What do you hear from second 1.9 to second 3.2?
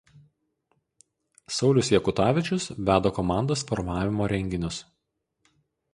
Jakutavičius veda